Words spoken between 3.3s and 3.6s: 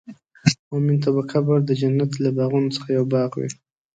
وي.